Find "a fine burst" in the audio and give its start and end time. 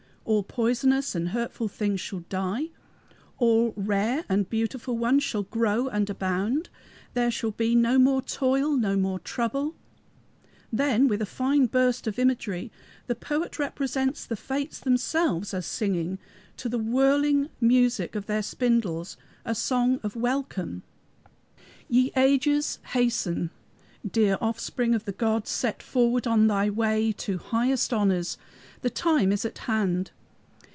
11.21-12.05